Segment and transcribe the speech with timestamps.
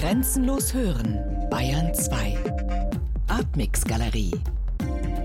[0.00, 1.18] Grenzenlos hören,
[1.50, 2.38] Bayern 2.
[3.28, 4.32] Artmix Galerie.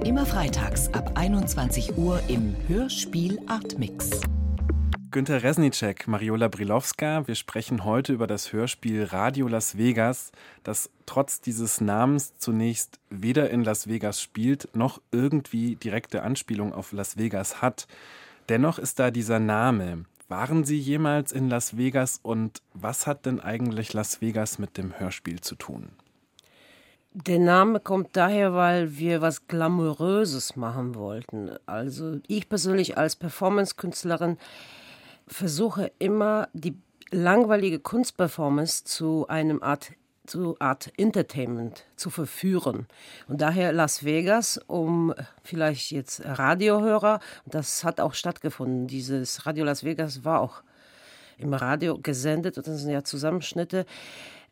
[0.04, 4.20] Immer freitags ab 21 Uhr im Hörspiel Artmix.
[5.12, 7.26] Günter Resnicek, Mariola Brilowska.
[7.26, 10.34] Wir sprechen heute über das Hörspiel Radio Las Vegas,
[10.64, 16.92] das trotz dieses Namens zunächst weder in Las Vegas spielt, noch irgendwie direkte Anspielung auf
[16.92, 17.88] Las Vegas hat.
[18.50, 20.04] Dennoch ist da dieser Name.
[20.28, 25.00] Waren Sie jemals in Las Vegas und was hat denn eigentlich Las Vegas mit dem
[25.00, 25.90] Hörspiel zu tun?
[27.14, 31.52] Der Name kommt daher, weil wir was Glamouröses machen wollten.
[31.66, 34.38] Also ich persönlich als Performance-Künstlerin
[35.28, 36.76] versuche immer die
[37.12, 39.92] langweilige Kunstperformance zu einem Art
[40.26, 42.88] zu Art Entertainment zu verführen.
[43.28, 48.88] Und daher Las Vegas, um vielleicht jetzt Radiohörer, das hat auch stattgefunden.
[48.88, 50.64] Dieses Radio Las Vegas war auch
[51.38, 53.86] im Radio gesendet und das sind ja Zusammenschnitte.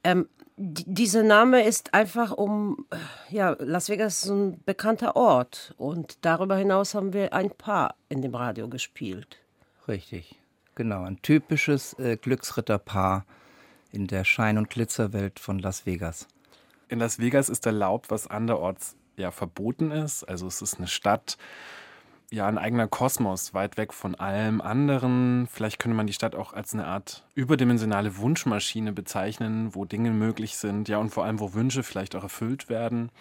[0.04, 2.86] Ähm, dieser Name ist einfach um,
[3.30, 8.22] ja, Las Vegas ist ein bekannter Ort und darüber hinaus haben wir ein Paar in
[8.22, 9.40] dem Radio gespielt.
[9.88, 10.40] Richtig.
[10.76, 13.26] Genau, ein typisches äh, Glücksritterpaar
[13.94, 16.28] in der Schein- und Glitzerwelt von Las Vegas.
[16.90, 20.24] In Las Vegas ist erlaubt, was anderorts ja verboten ist.
[20.24, 21.38] Also es ist eine Stadt,
[22.32, 25.48] ja ein eigener Kosmos, weit weg von allem anderen.
[25.50, 30.58] Vielleicht könnte man die Stadt auch als eine Art überdimensionale Wunschmaschine bezeichnen, wo Dinge möglich
[30.58, 33.12] sind, ja und vor allem, wo Wünsche vielleicht auch erfüllt werden.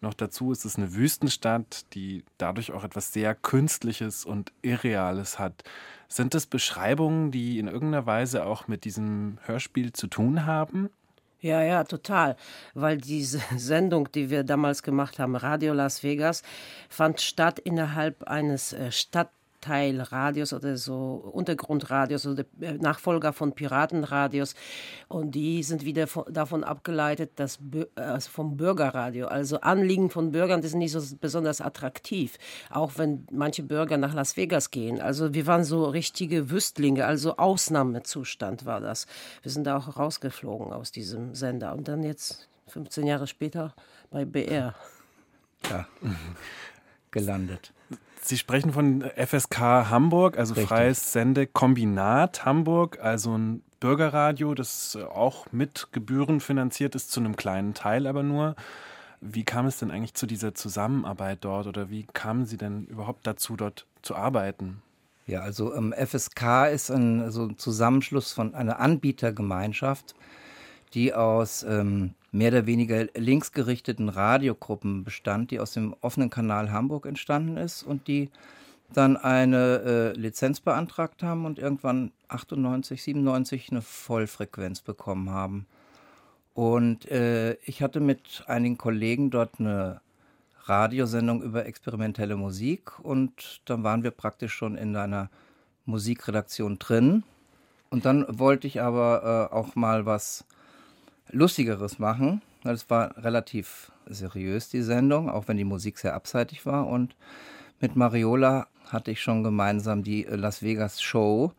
[0.00, 5.64] Noch dazu ist es eine Wüstenstadt, die dadurch auch etwas sehr Künstliches und Irreales hat.
[6.08, 10.90] Sind das Beschreibungen, die in irgendeiner Weise auch mit diesem Hörspiel zu tun haben?
[11.40, 12.36] Ja, ja, total.
[12.74, 16.42] Weil diese Sendung, die wir damals gemacht haben, Radio Las Vegas,
[16.88, 19.30] fand statt innerhalb eines äh, Stadt
[19.66, 22.44] Teilradios oder so Untergrundradios oder
[22.78, 24.54] Nachfolger von Piratenradios.
[25.08, 27.58] Und die sind wieder von, davon abgeleitet, dass
[27.96, 32.38] also vom Bürgerradio, also Anliegen von Bürgern, die sind nicht so besonders attraktiv.
[32.70, 35.00] Auch wenn manche Bürger nach Las Vegas gehen.
[35.00, 39.06] Also wir waren so richtige Wüstlinge, also Ausnahmezustand war das.
[39.42, 41.74] Wir sind da auch rausgeflogen aus diesem Sender.
[41.74, 43.74] Und dann jetzt 15 Jahre später
[44.10, 44.74] bei BR.
[45.68, 45.86] Ja,
[47.10, 47.72] gelandet.
[48.26, 50.68] Sie sprechen von FSK Hamburg, also Richtig.
[50.68, 57.72] Freies Sendekombinat Hamburg, also ein Bürgerradio, das auch mit Gebühren finanziert ist, zu einem kleinen
[57.72, 58.56] Teil aber nur.
[59.20, 63.28] Wie kam es denn eigentlich zu dieser Zusammenarbeit dort oder wie kamen Sie denn überhaupt
[63.28, 64.82] dazu, dort zu arbeiten?
[65.28, 70.16] Ja, also ähm, FSK ist ein, also ein Zusammenschluss von einer Anbietergemeinschaft,
[70.94, 77.06] die aus ähm, mehr oder weniger linksgerichteten Radiogruppen bestand, die aus dem offenen Kanal Hamburg
[77.06, 78.30] entstanden ist und die
[78.92, 85.66] dann eine äh, Lizenz beantragt haben und irgendwann 98, 97 eine Vollfrequenz bekommen haben.
[86.54, 90.00] Und äh, ich hatte mit einigen Kollegen dort eine
[90.64, 95.30] Radiosendung über experimentelle Musik und dann waren wir praktisch schon in einer
[95.84, 97.24] Musikredaktion drin.
[97.90, 100.44] Und dann wollte ich aber äh, auch mal was
[101.30, 102.42] Lustigeres machen.
[102.64, 106.86] Es war relativ seriös, die Sendung, auch wenn die Musik sehr abseitig war.
[106.86, 107.14] Und
[107.80, 111.52] mit Mariola hatte ich schon gemeinsam die Las Vegas Show.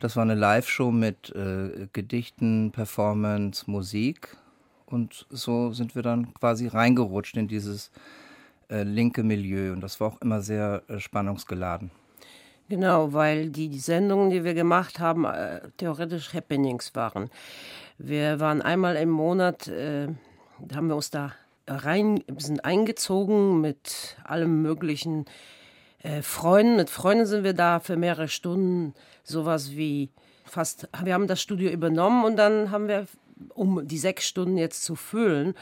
[0.00, 4.36] Das war eine Live-Show mit äh, Gedichten, Performance, Musik.
[4.86, 7.90] Und so sind wir dann quasi reingerutscht in dieses
[8.68, 9.72] äh, linke Milieu.
[9.72, 11.90] Und das war auch immer sehr äh, spannungsgeladen.
[12.68, 17.30] Genau, weil die Sendungen, die wir gemacht haben, äh, theoretisch Happenings waren.
[18.04, 20.08] Wir waren einmal im Monat, äh,
[20.74, 21.34] haben wir uns da
[21.68, 25.24] rein, sind eingezogen mit allem möglichen
[26.02, 26.74] äh, Freunden.
[26.74, 30.10] Mit Freunden sind wir da für mehrere Stunden, sowas wie
[30.44, 33.06] fast, wir haben das Studio übernommen und dann haben wir,
[33.54, 35.54] um die sechs Stunden jetzt zu füllen,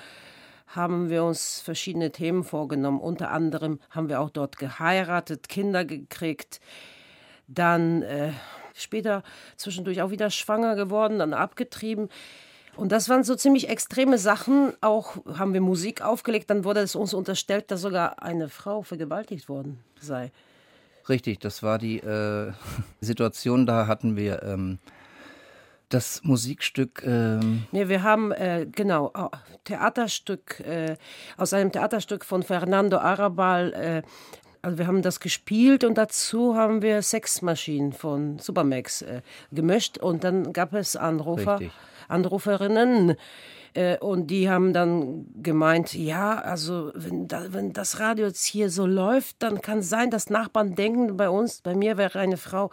[0.66, 3.00] haben wir uns verschiedene Themen vorgenommen.
[3.00, 6.62] Unter anderem haben wir auch dort geheiratet, Kinder gekriegt,
[7.48, 8.32] dann äh,
[8.82, 9.22] später
[9.56, 12.08] zwischendurch auch wieder schwanger geworden, dann abgetrieben.
[12.76, 14.72] Und das waren so ziemlich extreme Sachen.
[14.81, 19.49] Auch haben wir Musik aufgelegt, dann wurde es uns unterstellt, dass sogar eine Frau vergewaltigt
[19.49, 20.31] worden sei.
[21.08, 22.52] Richtig, das war die äh,
[23.00, 24.78] Situation, da hatten wir ähm,
[25.90, 27.02] das Musikstück.
[27.05, 29.12] Ähm nee, wir haben, äh, genau,
[29.64, 30.96] Theaterstück, äh,
[31.37, 34.02] aus einem Theaterstück von Fernando Arabal, äh,
[34.62, 39.22] also wir haben das gespielt und dazu haben wir Sexmaschinen von Supermax äh,
[39.52, 41.72] gemischt und dann gab es Anrufer, Richtig.
[42.08, 43.16] Anruferinnen.
[43.74, 48.70] Äh, und die haben dann gemeint, ja, also wenn, da, wenn das Radio jetzt hier
[48.70, 52.36] so läuft, dann kann es sein, dass Nachbarn denken, bei uns, bei mir wäre eine
[52.36, 52.70] Frau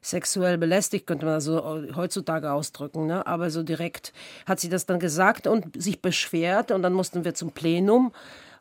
[0.00, 3.06] sexuell belästigt, könnte man so heutzutage ausdrücken.
[3.06, 3.26] Ne?
[3.26, 4.12] Aber so direkt
[4.46, 6.70] hat sie das dann gesagt und sich beschwert.
[6.70, 8.12] Und dann mussten wir zum Plenum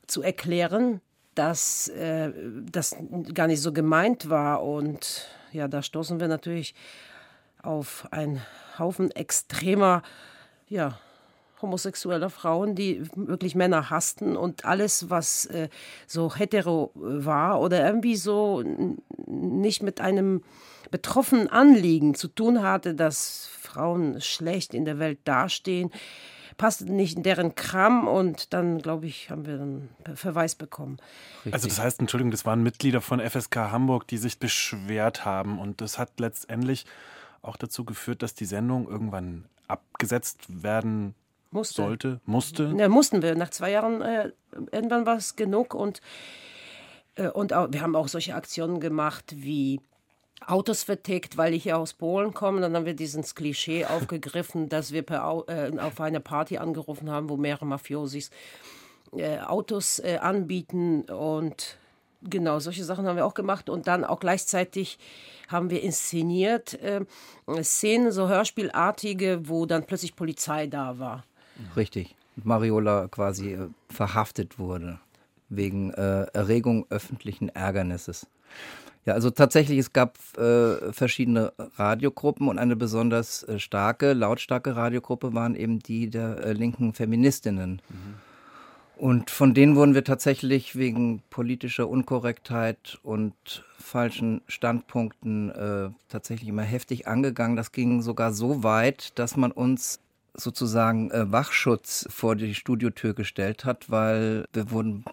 [0.07, 1.01] zu erklären,
[1.38, 2.31] dass äh,
[2.72, 2.95] das
[3.34, 4.63] gar nicht so gemeint war.
[4.63, 6.74] Und ja, da stoßen wir natürlich
[7.62, 8.42] auf einen
[8.80, 10.04] Haufen extremer,
[10.68, 11.00] ja,
[11.62, 15.69] homosexueller Frauen, die wirklich Männer hassten und alles, was äh,
[16.06, 18.63] so hetero war oder irgendwie so
[19.25, 20.44] nicht mit einem
[20.92, 25.92] betroffenen Anliegen zu tun hatte, dass Frauen schlecht in der Welt dastehen,
[26.57, 30.98] passte nicht in deren Kram und dann, glaube ich, haben wir einen Verweis bekommen.
[31.38, 31.54] Richtig.
[31.54, 35.81] Also das heißt, Entschuldigung, das waren Mitglieder von FSK Hamburg, die sich beschwert haben und
[35.81, 36.86] das hat letztendlich
[37.42, 41.13] auch dazu geführt, dass die Sendung irgendwann abgesetzt werden
[41.51, 41.83] musste.
[41.83, 42.74] sollte, musste.
[42.77, 43.36] Ja, mussten wir.
[43.36, 44.31] Nach zwei Jahren äh,
[44.71, 46.01] irgendwann war es genug und,
[47.15, 49.80] äh, und auch, wir haben auch solche Aktionen gemacht wie
[50.45, 52.62] Autos vertickt, weil ich ja aus Polen komme.
[52.62, 57.30] Dann haben wir dieses Klischee aufgegriffen, dass wir per, äh, auf eine Party angerufen haben,
[57.30, 58.30] wo mehrere Mafiosis
[59.16, 61.78] äh, Autos äh, anbieten und
[62.22, 64.98] genau solche Sachen haben wir auch gemacht und dann auch gleichzeitig
[65.48, 67.01] haben wir inszeniert äh,
[67.62, 71.24] Szenen so Hörspielartige, wo dann plötzlich Polizei da war.
[71.75, 72.16] Richtig.
[72.36, 75.00] Mariola quasi äh, verhaftet wurde
[75.50, 78.28] wegen äh, Erregung öffentlichen Ärgernisses.
[79.07, 85.33] Ja, also tatsächlich, es gab äh, verschiedene Radiogruppen und eine besonders äh, starke, lautstarke Radiogruppe
[85.33, 87.81] waren eben die der äh, linken Feministinnen.
[87.88, 88.15] Mhm.
[88.98, 93.33] Und von denen wurden wir tatsächlich wegen politischer Unkorrektheit und
[93.80, 97.56] falschen Standpunkten äh, tatsächlich immer heftig angegangen.
[97.56, 100.01] Das ging sogar so weit, dass man uns
[100.33, 105.06] sozusagen äh, Wachschutz vor die Studiotür gestellt hat, weil wir wurden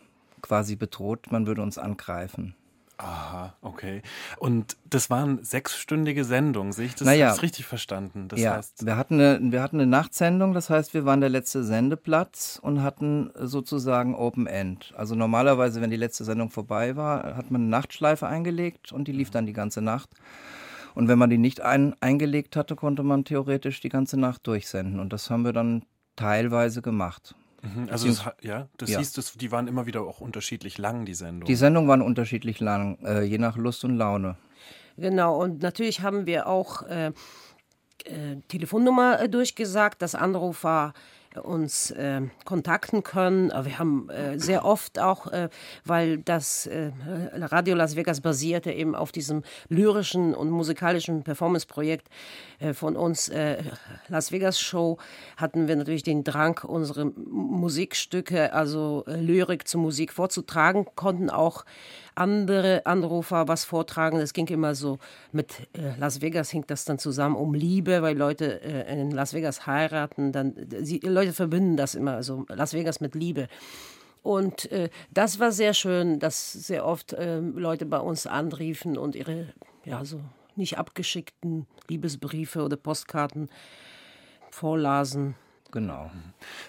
[0.42, 2.56] quasi bedroht, man würde uns angreifen.
[2.96, 4.02] Aha, okay.
[4.38, 8.28] Und das waren sechsstündige Sendungen, sehe ich das naja, richtig verstanden?
[8.28, 11.30] Das ja, heißt wir, hatten eine, wir hatten eine Nachtsendung, das heißt, wir waren der
[11.30, 14.94] letzte Sendeplatz und hatten sozusagen Open End.
[14.96, 19.12] Also normalerweise, wenn die letzte Sendung vorbei war, hat man eine Nachtschleife eingelegt und die
[19.12, 20.10] lief dann die ganze Nacht.
[20.94, 25.00] Und wenn man die nicht ein, eingelegt hatte, konnte man theoretisch die ganze Nacht durchsenden.
[25.00, 27.34] Und das haben wir dann teilweise gemacht.
[27.64, 28.98] Mhm, also das, ja, das ja.
[28.98, 31.46] hieß, das, die waren immer wieder auch unterschiedlich lang, die Sendungen.
[31.46, 34.36] Die Sendungen waren unterschiedlich lang, äh, je nach Lust und Laune.
[34.96, 37.12] Genau, und natürlich haben wir auch äh,
[38.04, 40.92] äh, Telefonnummer äh, durchgesagt, dass Anrufer
[41.42, 43.50] uns äh, kontakten können.
[43.50, 45.48] Wir haben äh, sehr oft auch, äh,
[45.84, 46.92] weil das äh,
[47.34, 52.08] Radio Las Vegas basierte eben auf diesem lyrischen und musikalischen Performance-Projekt
[52.58, 53.62] äh, von uns, äh,
[54.08, 54.98] Las Vegas Show,
[55.36, 61.64] hatten wir natürlich den Drang, unsere Musikstücke, also Lyrik zu Musik vorzutragen, konnten auch
[62.14, 64.18] andere Anrufer was vortragen.
[64.20, 64.98] Es ging immer so
[65.32, 69.34] mit äh, Las Vegas hing das dann zusammen um Liebe, weil Leute äh, in Las
[69.34, 70.32] Vegas heiraten.
[70.32, 73.48] Dann sie, Leute verbinden das immer, also Las Vegas mit Liebe.
[74.22, 79.16] Und äh, das war sehr schön, dass sehr oft äh, Leute bei uns anriefen und
[79.16, 79.52] ihre
[79.84, 80.20] ja so
[80.56, 83.50] nicht abgeschickten Liebesbriefe oder Postkarten
[84.50, 85.34] vorlasen.
[85.74, 86.08] Genau.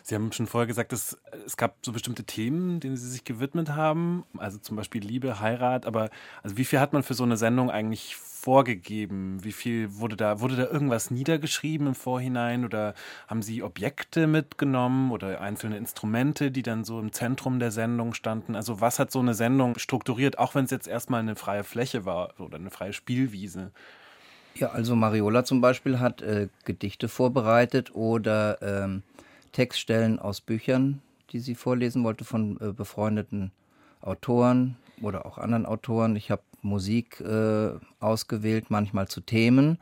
[0.01, 1.15] Sie haben schon vorher gesagt, dass
[1.45, 5.85] es gab so bestimmte Themen, denen Sie sich gewidmet haben, also zum Beispiel Liebe, Heirat,
[5.85, 6.09] aber
[6.41, 9.43] also wie viel hat man für so eine Sendung eigentlich vorgegeben?
[9.43, 12.95] Wie viel wurde da, wurde da irgendwas niedergeschrieben im Vorhinein oder
[13.27, 18.55] haben Sie Objekte mitgenommen oder einzelne Instrumente, die dann so im Zentrum der Sendung standen?
[18.55, 22.05] Also was hat so eine Sendung strukturiert, auch wenn es jetzt erstmal eine freie Fläche
[22.05, 23.71] war oder eine freie Spielwiese?
[24.57, 29.03] Ja, also Mariola zum Beispiel hat äh, Gedichte vorbereitet oder ähm,
[29.51, 33.51] Textstellen aus Büchern, die sie vorlesen wollte von äh, befreundeten
[34.01, 36.15] Autoren oder auch anderen Autoren.
[36.15, 39.77] Ich habe Musik äh, ausgewählt, manchmal zu Themen.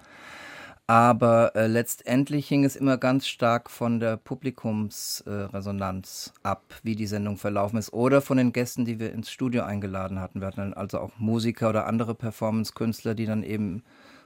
[0.88, 7.08] Aber äh, letztendlich hing es immer ganz stark von der Publikumsresonanz äh, ab, wie die
[7.08, 10.42] Sendung verlaufen ist, oder von den Gästen, die wir ins Studio eingeladen hatten.
[10.42, 13.84] Wir hatten also auch Musiker oder andere Performance-Künstler, die dann eben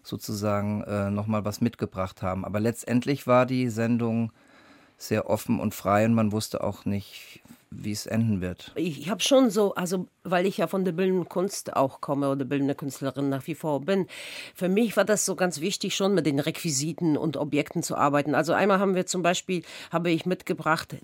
[0.08, 2.46] sozusagen äh, nochmal was mitgebracht haben.
[2.46, 4.32] Aber letztendlich war die Sendung
[4.98, 8.72] sehr offen und frei und man wusste auch nicht, wie es enden wird.
[8.76, 12.46] Ich, habe schon so, also weil ich ja von der bildenden Kunst auch komme oder
[12.46, 14.08] bildende Künstlerin nach wie vor bin,
[14.56, 18.34] für mich war das so ganz wichtig, schon mit den Requisiten und Objekten zu arbeiten.
[18.34, 20.96] Also einmal haben wir zum Beispiel, habe ich mitgebracht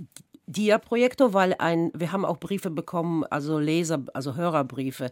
[0.54, 5.12] Dia-Projektor, weil ein, wir haben auch Briefe bekommen, also Leser, also Hörerbriefe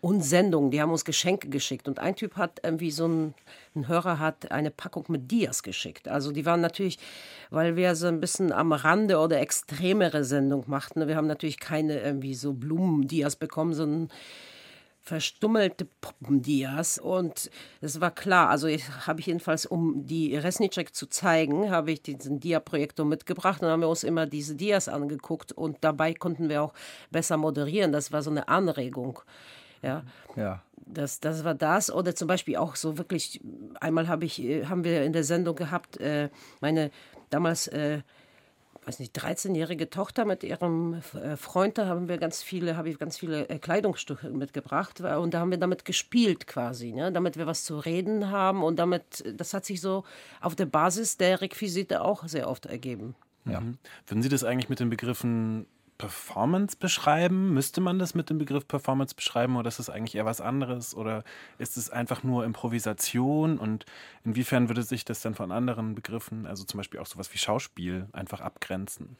[0.00, 1.86] und Sendungen, die haben uns Geschenke geschickt.
[1.86, 3.34] Und ein Typ hat irgendwie so ein,
[3.76, 6.08] ein Hörer hat eine Packung mit Dias geschickt.
[6.08, 6.98] Also die waren natürlich,
[7.50, 11.06] weil wir so ein bisschen am Rande oder extremere Sendung machten.
[11.06, 14.08] Wir haben natürlich keine irgendwie so Blumen-Dias bekommen, sondern
[15.08, 17.50] verstummelte Puppendias und
[17.80, 22.40] es war klar, also habe ich jedenfalls, um die Resnicek zu zeigen, habe ich diesen
[22.40, 26.74] Dia-Projektor mitgebracht und haben wir uns immer diese Dias angeguckt und dabei konnten wir auch
[27.10, 27.90] besser moderieren.
[27.90, 29.20] Das war so eine Anregung.
[29.82, 30.02] Ja.
[30.36, 30.62] ja.
[30.76, 31.90] Das, das war das.
[31.90, 33.40] Oder zum Beispiel auch so wirklich,
[33.80, 36.28] einmal habe ich, äh, haben wir in der Sendung gehabt, äh,
[36.60, 36.90] meine
[37.30, 38.00] damals äh,
[38.88, 42.98] weiß nicht, 13-jährige Tochter mit ihrem äh, Freund, da haben wir ganz viele, habe ich
[42.98, 47.12] ganz viele äh, Kleidungsstücke mitgebracht und da haben wir damit gespielt quasi, ne?
[47.12, 50.04] damit wir was zu reden haben und damit, das hat sich so
[50.40, 53.14] auf der Basis der Requisite auch sehr oft ergeben.
[53.44, 53.60] Ja.
[53.60, 53.76] Mhm.
[54.06, 55.66] Würden Sie das eigentlich mit den Begriffen
[55.98, 57.52] Performance beschreiben?
[57.52, 60.94] Müsste man das mit dem Begriff Performance beschreiben oder ist es eigentlich eher was anderes?
[60.94, 61.24] Oder
[61.58, 63.58] ist es einfach nur Improvisation?
[63.58, 63.84] Und
[64.24, 68.06] inwiefern würde sich das dann von anderen Begriffen, also zum Beispiel auch sowas wie Schauspiel,
[68.12, 69.16] einfach abgrenzen?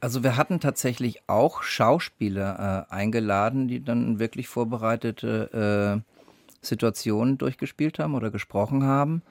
[0.00, 7.98] Also wir hatten tatsächlich auch Schauspieler äh, eingeladen, die dann wirklich vorbereitete äh, Situationen durchgespielt
[7.98, 9.22] haben oder gesprochen haben.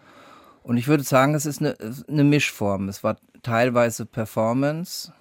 [0.64, 1.76] Und ich würde sagen, es ist eine,
[2.08, 2.90] eine Mischform.
[2.90, 5.12] Es war teilweise Performance,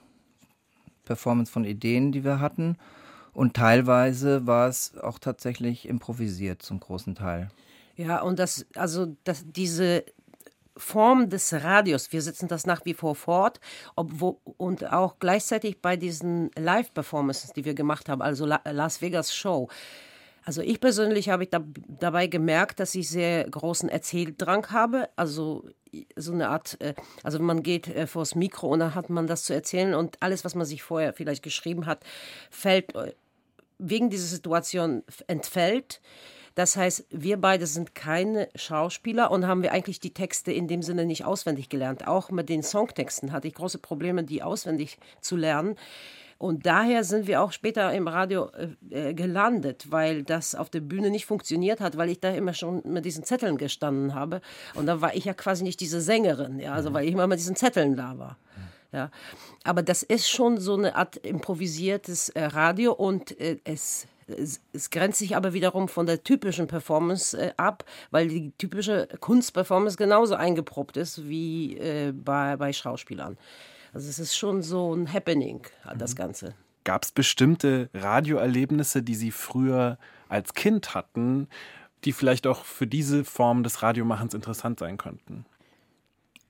[1.09, 2.77] Performance von Ideen, die wir hatten.
[3.33, 7.49] Und teilweise war es auch tatsächlich improvisiert zum großen Teil.
[7.97, 10.05] Ja, und das, also das, diese
[10.77, 13.59] Form des Radios, wir setzen das nach wie vor fort,
[13.97, 19.35] obwohl, und auch gleichzeitig bei diesen Live-Performances, die wir gemacht haben, also La Las Vegas
[19.35, 19.69] Show,
[20.49, 25.11] also ich persönlich habe da, dabei gemerkt, dass ich sehr großen Erzähldrang habe.
[25.15, 25.69] Also
[26.17, 29.45] so eine Art, äh, also man geht äh, vors Mikro und dann hat man das
[29.45, 32.03] zu erzählen und alles, was man sich vorher vielleicht geschrieben hat,
[32.51, 33.13] fällt äh,
[33.77, 36.01] wegen dieser Situation entfällt.
[36.55, 40.81] Das heißt, wir beide sind keine Schauspieler und haben wir eigentlich die Texte in dem
[40.81, 42.09] Sinne nicht auswendig gelernt.
[42.09, 45.77] Auch mit den Songtexten hatte ich große Probleme, die auswendig zu lernen.
[46.39, 48.51] Und daher sind wir auch später im Radio
[48.91, 52.55] äh, äh, gelandet, weil das auf der Bühne nicht funktioniert hat, weil ich da immer
[52.55, 54.41] schon mit diesen Zetteln gestanden habe.
[54.75, 56.95] Und da war ich ja quasi nicht diese Sängerin, ja, also mhm.
[56.95, 58.39] weil ich immer mit diesen Zetteln da war.
[58.93, 59.11] Ja.
[59.65, 64.91] Aber das ist schon so eine Art improvisiertes äh, Radio und äh, es es, es,
[64.91, 70.35] grenzt sich aber wiederum von der typischen Performance äh, ab, weil die typische Kunstperformance genauso
[70.35, 73.39] eingeprobt ist wie äh, bei, bei Schauspielern.
[73.99, 75.61] Also es ist schon so ein Happening,
[75.97, 76.19] das mhm.
[76.19, 76.55] Ganze.
[76.85, 81.49] Gab es bestimmte Radioerlebnisse, die Sie früher als Kind hatten,
[82.05, 85.47] die vielleicht auch für diese Form des Radiomachens interessant sein könnten?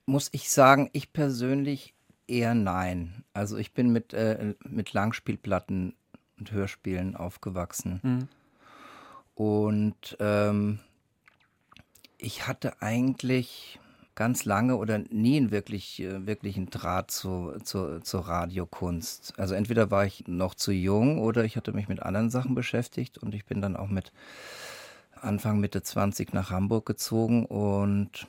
[0.05, 1.95] Muss ich sagen, ich persönlich
[2.27, 3.23] eher nein.
[3.33, 5.95] Also ich bin mit, äh, mit Langspielplatten
[6.37, 7.99] und Hörspielen aufgewachsen.
[8.03, 8.27] Mhm.
[9.33, 10.81] Und ähm,
[12.19, 13.79] ich hatte eigentlich
[14.19, 19.33] ganz lange oder nie einen wirklich, äh, wirklichen Draht zu, zu, zur Radiokunst.
[19.39, 23.17] Also entweder war ich noch zu jung oder ich hatte mich mit anderen Sachen beschäftigt
[23.17, 24.11] und ich bin dann auch mit
[25.21, 28.27] Anfang, Mitte 20 nach Hamburg gezogen und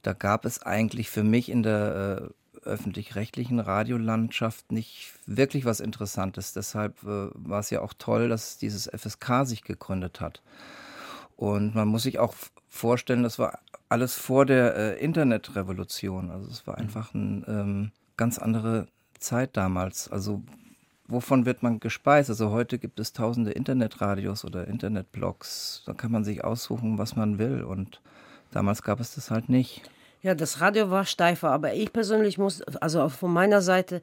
[0.00, 2.32] da gab es eigentlich für mich in der
[2.64, 6.54] äh, öffentlich-rechtlichen Radiolandschaft nicht wirklich was Interessantes.
[6.54, 10.40] Deshalb äh, war es ja auch toll, dass dieses FSK sich gegründet hat.
[11.40, 12.34] Und man muss sich auch
[12.68, 16.30] vorstellen, das war alles vor der äh, Internetrevolution.
[16.30, 16.82] Also es war mhm.
[16.82, 20.10] einfach eine ähm, ganz andere Zeit damals.
[20.10, 20.42] Also
[21.08, 22.28] wovon wird man gespeist?
[22.28, 25.82] Also heute gibt es tausende Internetradios oder Internetblogs.
[25.86, 27.62] Da kann man sich aussuchen, was man will.
[27.62, 28.02] Und
[28.50, 29.80] damals gab es das halt nicht.
[30.20, 34.02] Ja, das Radio war steifer, aber ich persönlich muss, also von meiner Seite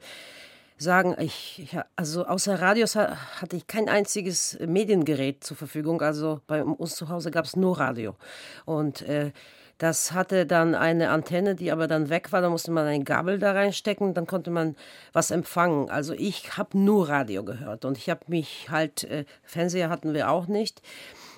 [0.78, 6.00] sagen, ich, ich also außer Radios hatte ich kein einziges Mediengerät zur Verfügung.
[6.02, 8.16] Also bei uns zu Hause gab es nur Radio.
[8.64, 9.32] Und äh,
[9.78, 12.42] das hatte dann eine Antenne, die aber dann weg war.
[12.42, 14.76] Da musste man eine Gabel da reinstecken, dann konnte man
[15.12, 15.88] was empfangen.
[15.88, 20.30] Also ich habe nur Radio gehört und ich habe mich halt, äh, Fernseher hatten wir
[20.30, 20.82] auch nicht.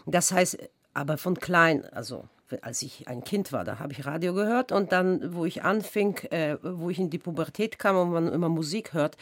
[0.06, 0.58] Das heißt,
[0.94, 2.24] aber von klein, also
[2.62, 6.16] als ich ein Kind war, da habe ich Radio gehört und dann, wo ich anfing,
[6.30, 9.16] äh, wo ich in die Pubertät kam und man immer Musik hört,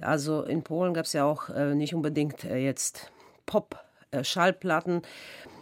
[0.00, 3.10] also in Polen gab es ja auch äh, nicht unbedingt äh, jetzt
[3.46, 4.98] Pop-Schallplatten.
[4.98, 5.06] Äh,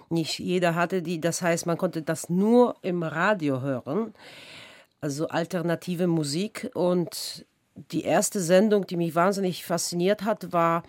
[0.09, 1.21] nicht jeder hatte die.
[1.21, 4.15] Das heißt, man konnte das nur im Radio hören.
[5.01, 6.71] Also alternative Musik.
[6.75, 10.83] Und die erste Sendung, die mich wahnsinnig fasziniert hat, war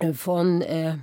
[0.00, 0.96] äh, von äh,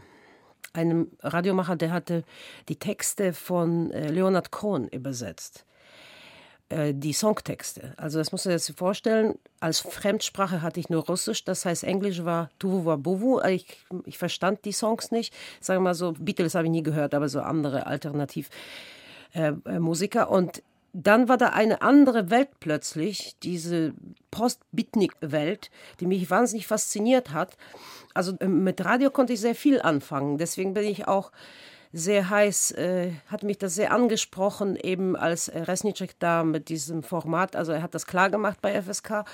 [0.74, 2.24] einem Radiomacher, der hatte
[2.68, 5.66] die Texte von äh, Leonard Cohen übersetzt.
[6.70, 7.94] Äh, die Songtexte.
[7.98, 11.84] Also das musst du dir jetzt vorstellen, als Fremdsprache hatte ich nur Russisch, das heißt
[11.84, 13.42] Englisch war Tuvu Wabuvu.
[13.42, 13.66] Ich,
[14.06, 15.34] ich verstand die Songs nicht.
[15.60, 20.22] Sagen wir mal so, Beatles habe ich nie gehört, aber so andere Alternativmusiker.
[20.22, 20.62] Äh, äh, und
[20.94, 23.36] dann war da eine andere Welt plötzlich.
[23.44, 23.94] Diese
[24.32, 25.70] Post-Bitnik-Welt,
[26.00, 27.58] die mich wahnsinnig fasziniert hat.
[28.14, 30.38] Also ähm, mit Radio konnte ich sehr viel anfangen.
[30.38, 31.32] Deswegen bin ich auch
[31.92, 37.56] sehr heiß, äh, hat mich das sehr angesprochen, eben als Resnicek da mit diesem Format.
[37.56, 39.26] Also er hat das klar gemacht bei FSK.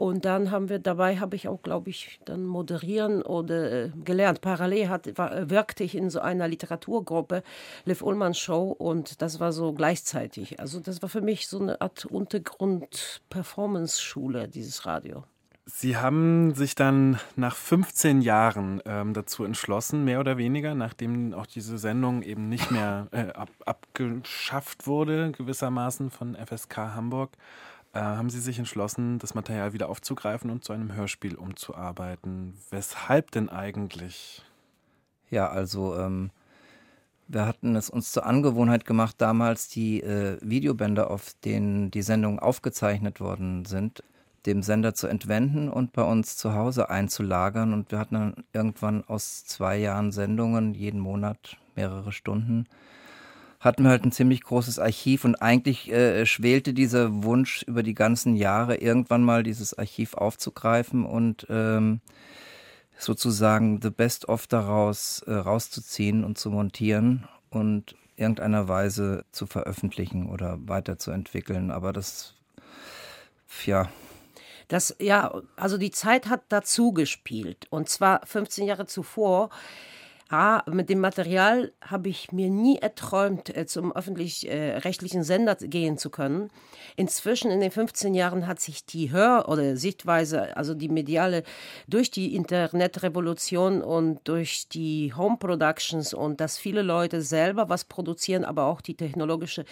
[0.00, 4.40] Und dann haben wir dabei, habe ich auch, glaube ich, dann moderieren oder äh, gelernt.
[4.40, 7.42] Parallel hat, war, wirkte ich in so einer Literaturgruppe,
[7.84, 10.58] Liv Ullmann Show, und das war so gleichzeitig.
[10.58, 15.24] Also das war für mich so eine Art Untergrund-Performance-Schule, dieses Radio.
[15.66, 21.44] Sie haben sich dann nach 15 Jahren ähm, dazu entschlossen, mehr oder weniger, nachdem auch
[21.44, 27.36] diese Sendung eben nicht mehr äh, ab, abgeschafft wurde, gewissermaßen von FSK Hamburg,
[27.92, 32.54] äh, haben Sie sich entschlossen, das Material wieder aufzugreifen und zu einem Hörspiel umzuarbeiten.
[32.70, 34.42] Weshalb denn eigentlich?
[35.30, 36.30] Ja, also ähm,
[37.28, 42.40] wir hatten es uns zur Angewohnheit gemacht, damals die äh, Videobänder, auf denen die Sendungen
[42.40, 44.02] aufgezeichnet worden sind,
[44.46, 47.72] dem Sender zu entwenden und bei uns zu Hause einzulagern.
[47.72, 52.66] Und wir hatten dann irgendwann aus zwei Jahren Sendungen, jeden Monat mehrere Stunden,
[53.60, 57.94] hatten wir halt ein ziemlich großes Archiv und eigentlich äh, schwelte dieser Wunsch über die
[57.94, 62.00] ganzen Jahre, irgendwann mal dieses Archiv aufzugreifen und ähm,
[62.98, 70.28] sozusagen the best of daraus äh, rauszuziehen und zu montieren und irgendeiner Weise zu veröffentlichen
[70.28, 71.70] oder weiterzuentwickeln.
[71.70, 72.34] Aber das,
[73.66, 73.90] ja,
[74.68, 77.66] das, ja, also die Zeit hat dazu gespielt.
[77.70, 79.50] Und zwar 15 Jahre zuvor
[80.32, 86.08] A, mit dem Material habe ich mir nie erträumt, äh, zum öffentlich-rechtlichen Sender gehen zu
[86.08, 86.50] können.
[86.94, 91.42] Inzwischen in den 15 Jahren hat sich die Hör- oder Sichtweise, also die mediale,
[91.88, 98.44] durch die Internetrevolution und durch die Home Productions und dass viele Leute selber was produzieren,
[98.44, 99.64] aber auch die technologische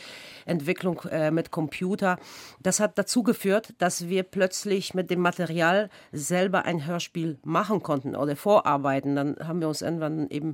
[0.44, 2.18] Entwicklung äh, mit Computer,
[2.60, 8.16] das hat dazu geführt, dass wir plötzlich mit dem Material selber ein Hörspiel machen konnten
[8.16, 9.14] oder vorarbeiten.
[9.14, 10.47] Dann haben wir uns irgendwann eben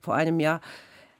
[0.00, 0.60] vor einem Jahr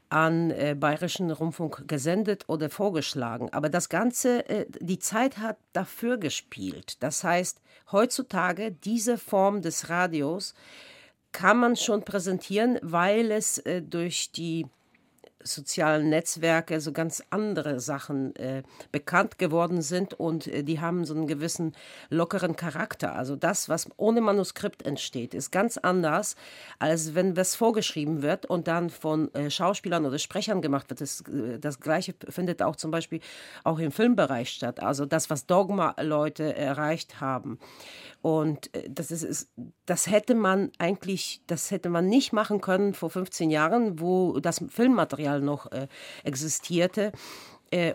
[0.08, 3.52] an äh, Bayerischen Rundfunk gesendet oder vorgeschlagen.
[3.52, 7.02] Aber das Ganze, äh, die Zeit hat dafür gespielt.
[7.02, 10.54] Das heißt, heutzutage diese Form des Radios
[11.32, 14.66] kann man schon präsentieren, weil es äh, durch die
[15.44, 21.14] sozialen Netzwerke so ganz andere Sachen äh, bekannt geworden sind und äh, die haben so
[21.14, 21.76] einen gewissen
[22.08, 23.14] lockeren Charakter.
[23.14, 26.34] Also das, was ohne Manuskript entsteht, ist ganz anders,
[26.78, 31.02] als wenn was vorgeschrieben wird und dann von äh, Schauspielern oder Sprechern gemacht wird.
[31.02, 33.20] Das, äh, das Gleiche findet auch zum Beispiel
[33.62, 34.80] auch im Filmbereich statt.
[34.80, 37.58] Also das, was Dogma-Leute erreicht haben.
[38.24, 39.50] Und äh, das ist,
[39.84, 44.64] das hätte man eigentlich, das hätte man nicht machen können vor 15 Jahren, wo das
[44.66, 45.88] Filmmaterial noch äh,
[46.22, 47.12] existierte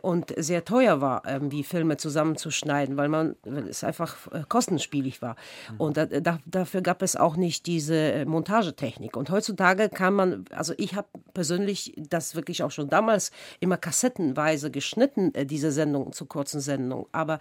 [0.02, 5.36] und sehr teuer war, irgendwie Filme zusammenzuschneiden, weil man weil es einfach äh, kostenspielig war.
[5.72, 5.80] Mhm.
[5.80, 9.15] Und da, da, dafür gab es auch nicht diese äh, Montagetechnik.
[9.15, 14.72] Und heutzutage kann man, also ich habe persönlich das wirklich auch schon damals immer kassettenweise
[14.72, 17.06] geschnitten, äh, diese Sendungen zu kurzen Sendungen.
[17.12, 17.39] Aber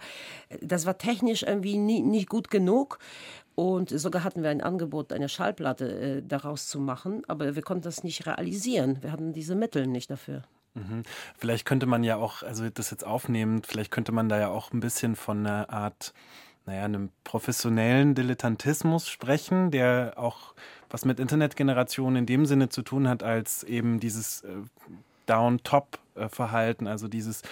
[0.61, 2.99] das war technisch irgendwie nie, nicht gut genug.
[3.55, 7.83] Und sogar hatten wir ein Angebot, eine Schallplatte äh, daraus zu machen, aber wir konnten
[7.83, 8.99] das nicht realisieren.
[9.01, 10.43] Wir hatten diese Mittel nicht dafür.
[10.73, 11.03] Mhm.
[11.37, 14.71] Vielleicht könnte man ja auch, also das jetzt aufnehmen, vielleicht könnte man da ja auch
[14.71, 16.13] ein bisschen von einer Art,
[16.65, 20.53] naja, einem professionellen Dilettantismus sprechen, der auch
[20.89, 24.49] was mit Internetgeneration in dem Sinne zu tun hat, als eben dieses äh,
[25.25, 27.43] Down-Top-Verhalten, also dieses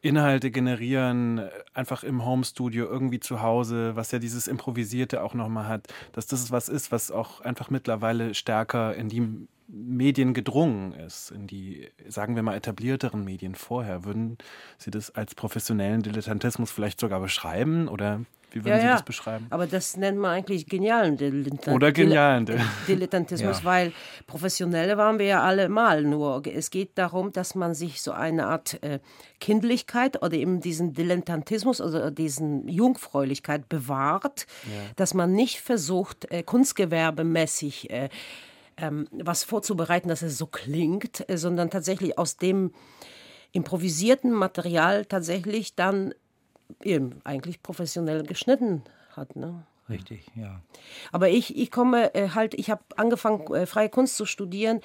[0.00, 5.86] Inhalte generieren, einfach im Homestudio, irgendwie zu Hause, was ja dieses Improvisierte auch nochmal hat,
[6.12, 11.46] dass das was ist, was auch einfach mittlerweile stärker in die Medien gedrungen ist, in
[11.46, 14.04] die, sagen wir mal, etablierteren Medien vorher.
[14.04, 14.36] Würden
[14.76, 18.92] Sie das als professionellen Dilettantismus vielleicht sogar beschreiben oder wie würden ja, Sie ja.
[18.92, 19.46] das beschreiben?
[19.48, 21.74] Aber das nennt man eigentlich genialen Dilettantismus.
[21.74, 22.46] Oder genialen
[22.88, 23.64] Dilettantismus, Ja.
[23.64, 23.92] weil
[24.26, 26.02] Professionelle waren wir ja alle mal.
[26.02, 28.98] Nur es geht darum, dass man sich so eine Art äh,
[29.40, 34.46] Kindlichkeit oder eben diesen Dilettantismus oder diesen Jungfräulichkeit bewahrt,
[34.96, 38.10] dass man nicht versucht, äh, kunstgewerbemäßig äh,
[38.76, 42.72] ähm, was vorzubereiten, dass es so klingt, äh, sondern tatsächlich aus dem
[43.52, 46.14] improvisierten Material tatsächlich dann
[46.82, 49.36] eben eigentlich professionell geschnitten hat.
[49.36, 49.64] Ne?
[49.88, 50.60] Richtig, ja.
[51.10, 54.80] Aber ich, ich komme äh, halt, ich habe angefangen, äh, freie Kunst zu studieren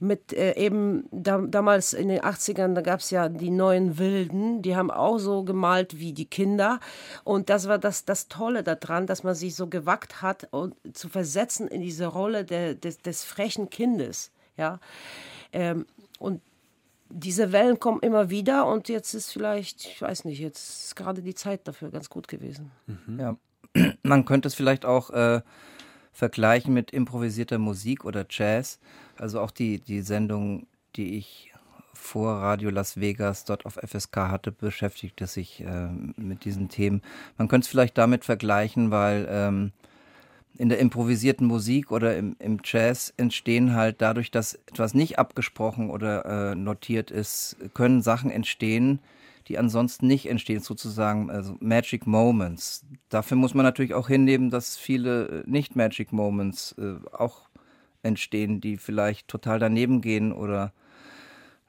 [0.00, 4.60] mit äh, eben da, damals in den 80ern, da gab es ja die neuen Wilden,
[4.60, 6.80] die haben auch so gemalt wie die Kinder.
[7.22, 11.08] Und das war das, das Tolle daran, dass man sich so gewagt hat, und zu
[11.08, 14.32] versetzen in diese Rolle der, des, des frechen Kindes.
[14.56, 14.80] Ja?
[15.52, 15.86] Ähm,
[16.18, 16.40] und
[17.08, 21.22] diese Wellen kommen immer wieder und jetzt ist vielleicht, ich weiß nicht, jetzt ist gerade
[21.22, 22.70] die Zeit dafür ganz gut gewesen.
[22.86, 23.20] Mhm.
[23.20, 23.36] Ja,
[24.02, 25.40] man könnte es vielleicht auch äh,
[26.12, 28.78] vergleichen mit improvisierter Musik oder Jazz.
[29.16, 31.52] Also auch die, die Sendung, die ich
[31.94, 37.02] vor Radio Las Vegas dort auf FSK hatte, beschäftigte sich äh, mit diesen Themen.
[37.38, 39.72] Man könnte es vielleicht damit vergleichen, weil ähm,
[40.58, 45.90] in der improvisierten Musik oder im, im, Jazz entstehen halt dadurch, dass etwas nicht abgesprochen
[45.90, 48.98] oder äh, notiert ist, können Sachen entstehen,
[49.48, 52.84] die ansonsten nicht entstehen, sozusagen also Magic Moments.
[53.08, 57.48] Dafür muss man natürlich auch hinnehmen, dass viele äh, nicht Magic Moments äh, auch
[58.02, 60.72] entstehen, die vielleicht total daneben gehen oder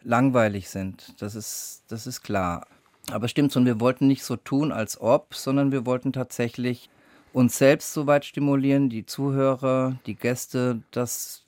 [0.03, 1.15] langweilig sind.
[1.21, 2.67] Das ist, das ist klar.
[3.12, 6.89] Aber stimmt schon, wir wollten nicht so tun, als ob, sondern wir wollten tatsächlich
[7.33, 11.43] uns selbst so weit stimulieren, die Zuhörer, die Gäste, dass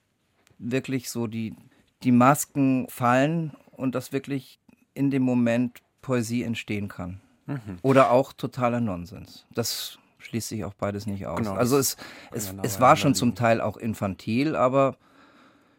[0.58, 1.56] wirklich so die,
[2.04, 4.60] die Masken fallen und dass wirklich
[4.94, 7.20] in dem Moment Poesie entstehen kann.
[7.46, 7.80] Mhm.
[7.82, 9.46] Oder auch totaler Nonsens.
[9.54, 11.38] Das schließt sich auch beides nicht aus.
[11.38, 11.98] Genau, also es,
[12.32, 14.98] es, genau es war schon zum Teil auch infantil, aber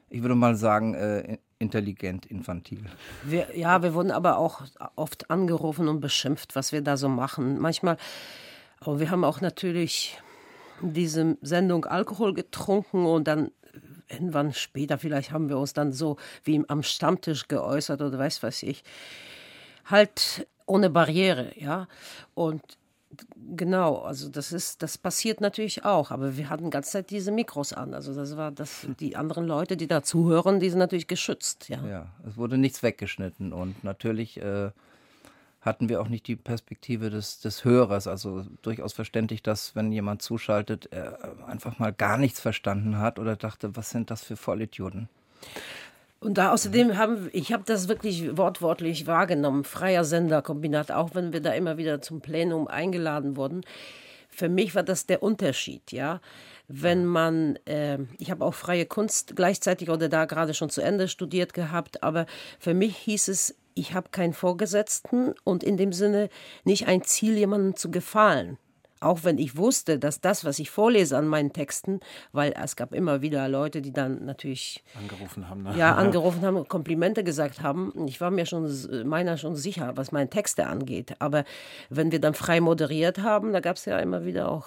[0.09, 2.85] ich würde mal sagen, äh, intelligent infantil.
[3.25, 4.63] Wir, ja, wir wurden aber auch
[4.95, 7.59] oft angerufen und beschimpft, was wir da so machen.
[7.59, 7.97] Manchmal
[8.81, 10.21] aber wir haben auch natürlich
[10.81, 13.51] diese Sendung Alkohol getrunken und dann
[14.09, 18.63] irgendwann später, vielleicht haben wir uns dann so wie am Stammtisch geäußert oder weiß was
[18.63, 18.85] ich.
[19.87, 21.89] Halt ohne Barriere, ja.
[22.35, 22.63] Und
[23.57, 27.73] genau, also das ist, das passiert natürlich auch, aber wir hatten ganze Zeit diese Mikros
[27.73, 27.95] an.
[27.95, 31.85] Also das war das, die anderen Leute, die da zuhören, die sind natürlich geschützt, ja.
[31.87, 34.71] Ja, es wurde nichts weggeschnitten und natürlich äh,
[35.67, 38.07] hatten wir auch nicht die Perspektive des, des Hörers.
[38.07, 43.37] Also durchaus verständlich, dass wenn jemand zuschaltet, er einfach mal gar nichts verstanden hat oder
[43.37, 45.09] dachte, was sind das für Vollidioten.
[46.21, 51.41] Und da außerdem haben ich habe das wirklich wortwörtlich wahrgenommen, freier Senderkombinat, auch wenn wir
[51.41, 53.63] da immer wieder zum Plenum eingeladen wurden.
[54.29, 56.21] Für mich war das der Unterschied, ja.
[56.69, 61.09] Wenn man, äh, ich habe auch freie Kunst gleichzeitig oder da gerade schon zu Ende
[61.09, 62.27] studiert gehabt, aber
[62.59, 66.31] für mich hieß es ich habe keinen Vorgesetzten und in dem Sinne
[66.65, 68.57] nicht ein Ziel, jemandem zu gefallen.
[69.01, 72.01] Auch wenn ich wusste, dass das, was ich vorlese an meinen Texten,
[72.33, 75.77] weil es gab immer wieder Leute, die dann natürlich angerufen haben, ne?
[75.77, 77.93] ja angerufen haben, Komplimente gesagt haben.
[78.07, 78.71] Ich war mir schon
[79.05, 81.17] meiner schon sicher, was meine Texte angeht.
[81.19, 81.45] Aber
[81.91, 84.67] wenn wir dann frei moderiert haben, da gab es ja immer wieder auch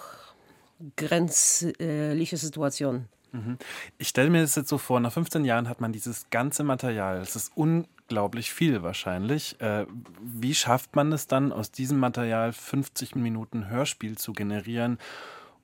[0.96, 3.08] grenzliche Situationen.
[3.32, 3.58] Mhm.
[3.98, 7.20] Ich stelle mir das jetzt so vor, nach 15 Jahren hat man dieses ganze Material.
[7.20, 9.60] Es ist un unglaublich viel wahrscheinlich.
[9.60, 9.86] Äh,
[10.20, 14.98] wie schafft man es dann, aus diesem Material 50 Minuten Hörspiel zu generieren?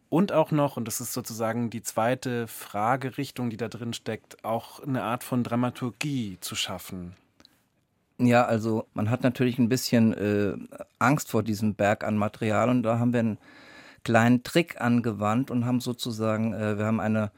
[0.09, 4.79] Und auch noch, und das ist sozusagen die zweite Fragerichtung, die da drin steckt, auch
[4.79, 7.17] eine Art von Dramaturgie zu schaffen.
[8.19, 10.57] Ja, also man hat natürlich ein bisschen äh,
[11.01, 13.39] Angst vor diesem Berg an Material und da haben wir einen
[14.05, 17.33] kleinen Trick angewandt und haben sozusagen, äh, wir haben eine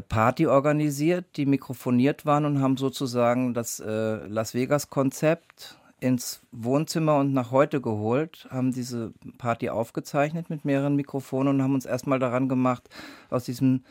[0.00, 7.32] Party organisiert, die mikrofoniert waren und haben sozusagen das äh, Las Vegas-Konzept ins Wohnzimmer und
[7.32, 12.48] nach heute geholt, haben diese Party aufgezeichnet mit mehreren Mikrofonen und haben uns erstmal daran
[12.48, 12.88] gemacht,
[13.30, 13.84] aus diesem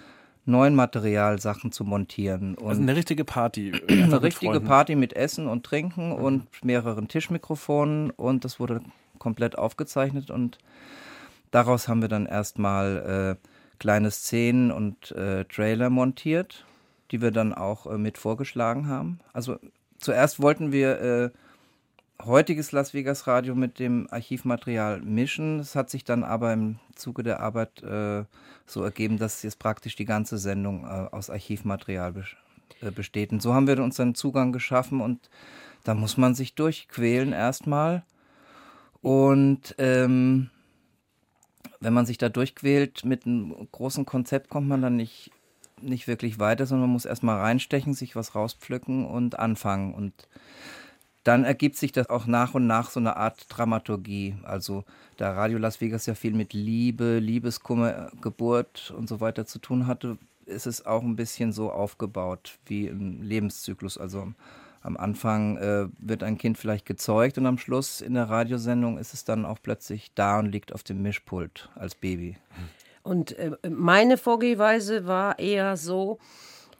[0.45, 2.55] neuen Material Sachen zu montieren.
[2.55, 3.71] Und also eine richtige Party.
[3.89, 6.23] eine richtige Party mit Essen und Trinken mhm.
[6.23, 8.81] und mehreren Tischmikrofonen und das wurde
[9.19, 10.57] komplett aufgezeichnet und
[11.51, 13.47] daraus haben wir dann erstmal äh,
[13.79, 16.65] kleine Szenen und äh, Trailer montiert,
[17.11, 19.19] die wir dann auch äh, mit vorgeschlagen haben.
[19.33, 19.59] Also
[19.99, 21.29] zuerst wollten wir äh,
[22.25, 25.59] heutiges Las Vegas Radio mit dem Archivmaterial mischen.
[25.59, 28.23] Es hat sich dann aber im Zuge der Arbeit äh,
[28.65, 32.23] so ergeben, dass jetzt praktisch die ganze Sendung äh, aus Archivmaterial be
[32.81, 33.31] äh, besteht.
[33.31, 35.29] Und so haben wir uns dann Zugang geschaffen und
[35.83, 38.03] da muss man sich durchquälen erstmal.
[39.01, 40.49] Und ähm,
[41.83, 45.31] wenn man sich da durchquält mit einem großen Konzept, kommt man dann nicht,
[45.81, 49.93] nicht wirklich weiter, sondern man muss erstmal reinstechen, sich was rauspflücken und anfangen.
[49.93, 50.13] Und
[51.23, 54.35] dann ergibt sich das auch nach und nach so eine Art Dramaturgie.
[54.43, 54.85] Also
[55.17, 59.85] da Radio Las Vegas ja viel mit Liebe, Liebeskummer, Geburt und so weiter zu tun
[59.85, 63.97] hatte, ist es auch ein bisschen so aufgebaut wie im Lebenszyklus.
[63.97, 64.33] Also
[64.83, 69.13] am Anfang äh, wird ein Kind vielleicht gezeugt und am Schluss in der Radiosendung ist
[69.13, 72.37] es dann auch plötzlich da und liegt auf dem Mischpult als Baby.
[73.01, 76.19] Und äh, meine Vorgehweise war eher so,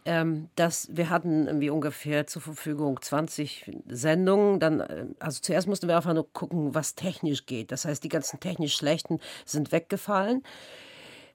[0.06, 4.60] ähm, dass wir hatten irgendwie ungefähr zur Verfügung 20 Sendungen.
[4.60, 7.72] Dann, äh, also zuerst mussten wir einfach nur gucken, was technisch geht.
[7.72, 10.44] Das heißt, die ganzen technisch schlechten sind weggefallen.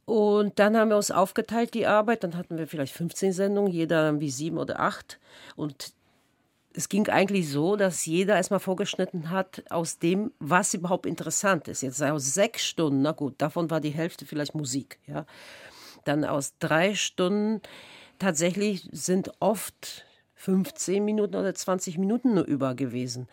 [0.04, 2.24] Und dann haben wir uns aufgeteilt, die Arbeit.
[2.24, 5.18] Dann hatten wir vielleicht 15 Sendungen, jeder wie sieben oder acht.
[5.54, 5.92] Und
[6.78, 11.82] es ging eigentlich so, dass jeder erstmal vorgeschnitten hat aus dem, was überhaupt interessant ist.
[11.82, 15.26] Jetzt aus sechs Stunden, na gut, davon war die Hälfte vielleicht Musik, ja.
[16.04, 17.62] Dann aus drei Stunden
[18.20, 23.26] tatsächlich sind oft 15 Minuten oder 20 Minuten nur über gewesen.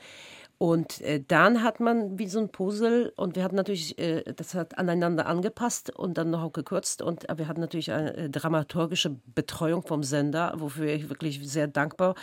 [0.65, 4.55] Und äh, dann hat man wie so ein Puzzle und wir hatten natürlich, äh, das
[4.55, 8.29] hat aneinander angepasst und dann noch auch gekürzt und äh, wir hatten natürlich eine äh,
[8.31, 12.15] dramaturgische Betreuung vom Sender, wofür ich wirklich sehr dankbar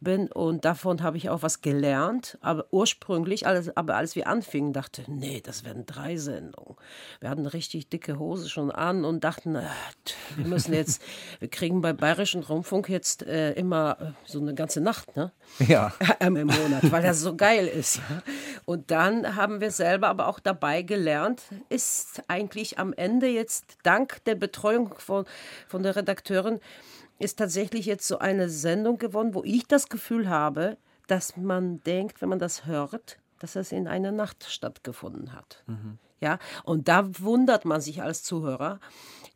[0.00, 2.38] bin und davon habe ich auch was gelernt.
[2.40, 6.76] Aber ursprünglich, alles, aber als wir anfingen, dachte nee, das werden drei Sendungen.
[7.20, 9.62] Wir hatten richtig dicke Hose schon an und dachten, äh,
[10.36, 11.02] wir müssen jetzt,
[11.40, 15.32] wir kriegen bei Bayerischen Rundfunk jetzt äh, immer äh, so eine ganze Nacht, ne?
[15.58, 15.92] Ja.
[16.20, 18.00] Im Monat, weil das so geil ist.
[18.66, 24.22] Und dann haben wir selber aber auch dabei gelernt, ist eigentlich am Ende jetzt dank
[24.24, 25.24] der Betreuung von,
[25.66, 26.60] von der Redakteurin,
[27.18, 32.20] ist tatsächlich jetzt so eine Sendung geworden, wo ich das Gefühl habe, dass man denkt,
[32.20, 35.62] wenn man das hört, dass es in einer Nacht stattgefunden hat.
[35.66, 35.98] Mhm.
[36.20, 38.80] Ja, und da wundert man sich als Zuhörer,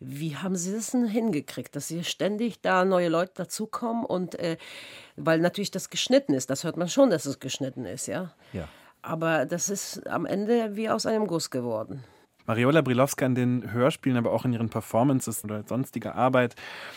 [0.04, 4.56] wie haben sie das denn hingekriegt, dass hier ständig da neue Leute dazukommen und äh,
[5.16, 8.32] weil natürlich das geschnitten ist, das hört man schon, dass es geschnitten ist, ja.
[8.52, 8.68] Ja.
[9.02, 12.04] Aber das ist am Ende wie aus einem Guss geworden.
[12.46, 16.56] Mariola Brilowska in den Hörspielen, aber auch in ihren Performances oder sonstiger Arbeit,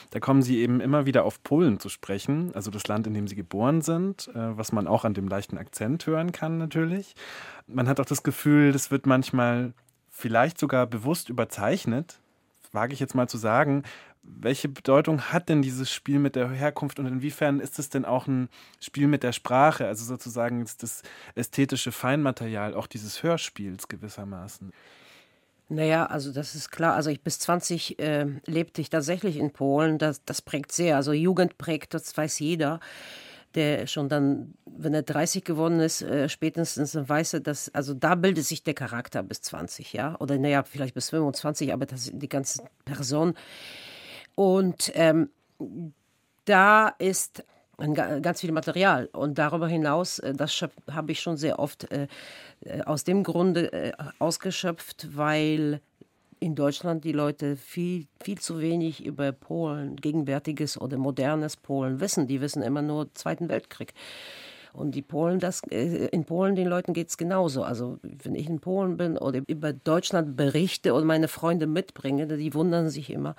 [0.10, 3.28] da kommen sie eben immer wieder auf Polen zu sprechen, also das Land, in dem
[3.28, 7.16] sie geboren sind, äh, was man auch an dem leichten Akzent hören kann natürlich.
[7.68, 9.74] Man hat auch das Gefühl, das wird manchmal
[10.10, 12.20] vielleicht sogar bewusst überzeichnet,
[12.76, 13.84] wage ich jetzt mal zu sagen.
[14.22, 18.28] Welche Bedeutung hat denn dieses Spiel mit der Herkunft und inwiefern ist es denn auch
[18.28, 21.04] ein Spiel mit der Sprache, also sozusagen das
[21.36, 24.72] ästhetische Feinmaterial auch dieses Hörspiels gewissermaßen?
[25.68, 26.94] Naja, also das ist klar.
[26.94, 29.98] Also ich bis 20 äh, lebte ich tatsächlich in Polen.
[29.98, 30.96] Das, das prägt sehr.
[30.96, 32.80] Also Jugend prägt, das weiß jeder.
[33.56, 37.94] Der schon dann, wenn er 30 geworden ist, äh, spätestens dann weiß er, dass, also
[37.94, 40.16] da bildet sich der Charakter bis 20, ja.
[40.20, 43.34] Oder naja, vielleicht bis 25, aber das die ganze Person.
[44.36, 45.30] Und ähm,
[46.46, 47.44] da ist
[47.94, 49.08] ganz viel Material.
[49.12, 52.08] Und darüber hinaus, äh, das habe ich schon sehr oft äh,
[52.62, 55.82] äh, aus dem Grunde ausgeschöpft, weil
[56.46, 62.28] in Deutschland die Leute viel, viel zu wenig über Polen, gegenwärtiges oder modernes Polen wissen.
[62.28, 63.96] Die wissen immer nur Zweiten Weltkrieg.
[64.72, 67.64] Und die Polen, das, in Polen den Leuten geht es genauso.
[67.64, 72.54] Also wenn ich in Polen bin oder über Deutschland berichte und meine Freunde mitbringe, die
[72.54, 73.36] wundern sich immer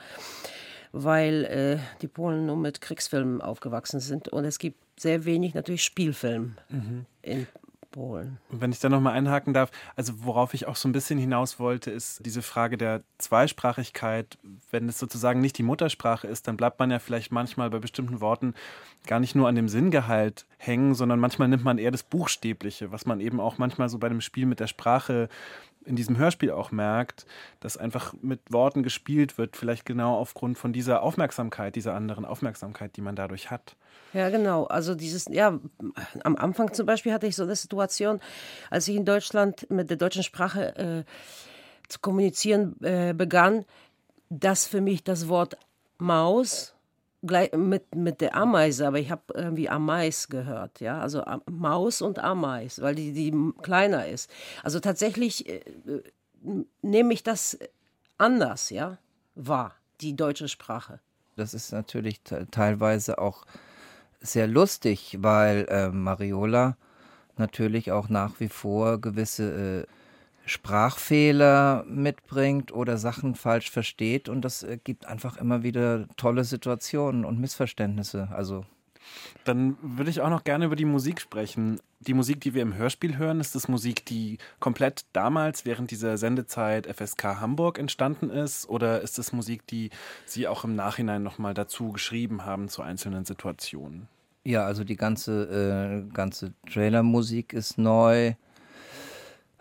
[0.93, 5.85] weil äh, die Polen nur mit Kriegsfilmen aufgewachsen sind und es gibt sehr wenig natürlich
[5.85, 7.05] Spielfilm mhm.
[7.21, 7.47] in
[8.51, 11.59] Und wenn ich da nochmal einhaken darf, also worauf ich auch so ein bisschen hinaus
[11.59, 14.37] wollte, ist diese Frage der Zweisprachigkeit.
[14.71, 18.21] Wenn es sozusagen nicht die Muttersprache ist, dann bleibt man ja vielleicht manchmal bei bestimmten
[18.21, 18.53] Worten
[19.07, 23.07] gar nicht nur an dem Sinngehalt hängen, sondern manchmal nimmt man eher das Buchstäbliche, was
[23.07, 25.31] man eben auch manchmal so bei dem Spiel mit der Sprache
[25.87, 27.27] in diesem Hörspiel auch merkt,
[27.61, 32.97] dass einfach mit Worten gespielt wird, vielleicht genau aufgrund von dieser Aufmerksamkeit, dieser anderen Aufmerksamkeit,
[32.97, 33.77] die man dadurch hat.
[34.13, 34.65] Ja, genau.
[34.65, 35.59] Also dieses, ja,
[36.25, 38.21] am Anfang zum Beispiel hatte ich so eine Situation,
[38.71, 41.05] als ich in Deutschland mit der deutschen Sprache äh,
[41.89, 43.65] zu kommunizieren äh, begann,
[44.29, 45.57] dass für mich das Wort
[45.99, 46.76] Maus
[47.23, 52.81] mit, mit der Ameise, aber ich habe irgendwie Ameis gehört, ja, also Maus und Ameis,
[52.81, 54.31] weil die, die kleiner ist.
[54.63, 55.61] Also tatsächlich äh,
[56.83, 57.59] nehme ich das
[58.19, 58.99] anders, ja,
[59.35, 61.01] wahr, die deutsche Sprache.
[61.37, 63.45] Das ist natürlich teilweise auch
[64.21, 66.77] sehr lustig, weil äh, Mariola
[67.37, 69.87] natürlich auch nach wie vor gewisse äh,
[70.47, 77.25] Sprachfehler mitbringt oder Sachen falsch versteht und das äh, gibt einfach immer wieder tolle Situationen
[77.25, 78.29] und Missverständnisse.
[78.33, 78.65] Also
[79.45, 81.81] dann würde ich auch noch gerne über die Musik sprechen.
[82.01, 86.19] Die Musik, die wir im Hörspiel hören, ist das Musik, die komplett damals während dieser
[86.19, 88.69] Sendezeit FSK Hamburg entstanden ist?
[88.69, 89.91] Oder ist es Musik, die
[90.25, 94.09] Sie auch im Nachhinein nochmal dazu geschrieben haben zu einzelnen Situationen?
[94.45, 98.35] Ja, also die ganze, äh, ganze Trailermusik ist neu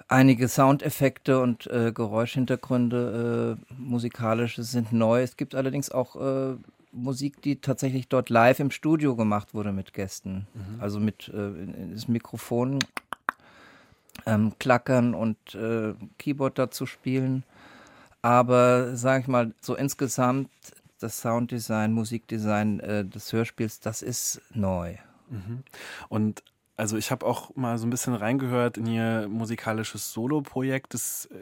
[0.08, 5.22] einige Soundeffekte und äh, Geräuschhintergründe äh, musikalische sind neu.
[5.22, 6.56] Es gibt allerdings auch äh,
[6.92, 10.48] Musik, die tatsächlich dort live im Studio gemacht wurde mit Gästen.
[10.54, 10.82] Mhm.
[10.82, 12.80] Also mit äh, das Mikrofon
[14.26, 17.44] ähm, klackern und äh, Keyboard dazu spielen.
[18.22, 20.50] Aber sag ich mal, so insgesamt
[21.00, 24.96] das Sounddesign, Musikdesign äh, des Hörspiels, das ist neu.
[25.30, 25.64] Mhm.
[26.10, 26.44] Und
[26.78, 30.94] Also ich habe auch mal so ein bisschen reingehört in ihr musikalisches Solo-Projekt.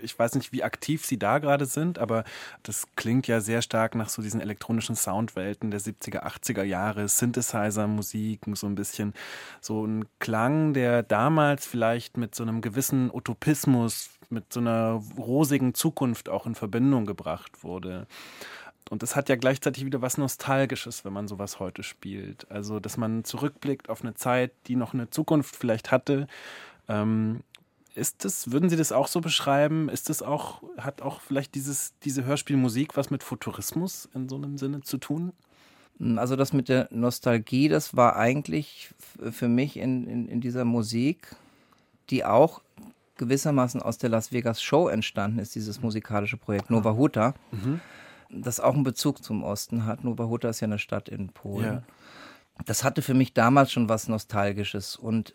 [0.03, 2.23] Ich weiß nicht, wie aktiv sie da gerade sind, aber
[2.61, 8.41] das klingt ja sehr stark nach so diesen elektronischen Soundwelten der 70er, 80er Jahre, Synthesizer-Musik,
[8.53, 9.13] so ein bisschen
[9.59, 15.73] so ein Klang, der damals vielleicht mit so einem gewissen Utopismus, mit so einer rosigen
[15.73, 18.05] Zukunft auch in Verbindung gebracht wurde.
[18.93, 22.45] Und das hat ja gleichzeitig wieder was Nostalgisches, wenn man sowas heute spielt.
[22.51, 26.27] Also, dass man zurückblickt auf eine Zeit, die noch eine Zukunft vielleicht hatte.
[26.87, 27.41] Ähm,
[27.95, 29.89] ist das, würden Sie das auch so beschreiben?
[29.89, 34.59] Ist das auch, hat auch vielleicht dieses, diese Hörspielmusik was mit Futurismus in so einem
[34.59, 35.33] Sinne zu tun?
[36.15, 38.93] Also das mit der Nostalgie, das war eigentlich
[39.31, 41.35] für mich in, in, in dieser Musik,
[42.11, 42.61] die auch
[43.17, 47.33] gewissermaßen aus der Las Vegas Show entstanden ist, dieses musikalische Projekt Nova Huta.
[47.51, 47.81] Mhm
[48.33, 50.03] das auch einen Bezug zum Osten hat.
[50.03, 51.65] Huta ist ja eine Stadt in Polen.
[51.65, 51.83] Ja.
[52.65, 55.33] Das hatte für mich damals schon was Nostalgisches und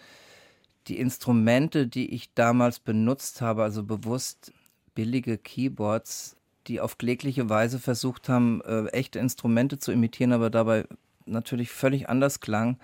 [0.86, 4.52] die Instrumente, die ich damals benutzt habe, also bewusst
[4.94, 10.86] billige Keyboards, die auf klägliche Weise versucht haben, äh, echte Instrumente zu imitieren, aber dabei
[11.26, 12.78] natürlich völlig anders klang.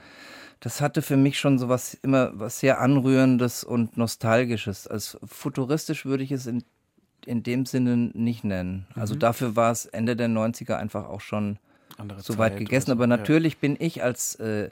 [0.61, 4.87] Das hatte für mich schon so was immer was sehr anrührendes und nostalgisches.
[4.87, 6.65] Als futuristisch würde ich es in
[7.27, 8.87] in dem Sinne nicht nennen.
[8.95, 9.21] Also mhm.
[9.21, 11.59] dafür war es Ende der 90er einfach auch schon
[11.97, 12.87] Andere so weit gegessen.
[12.87, 12.93] So.
[12.93, 13.59] Aber natürlich ja.
[13.61, 14.71] bin ich als äh,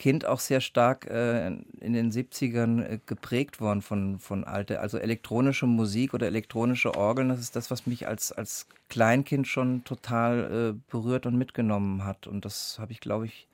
[0.00, 4.96] Kind auch sehr stark äh, in den 70ern äh, geprägt worden von, von alte, also
[4.96, 7.28] elektronische Musik oder elektronische Orgeln.
[7.28, 12.26] Das ist das, was mich als, als Kleinkind schon total äh, berührt und mitgenommen hat.
[12.26, 13.46] Und das habe ich, glaube ich,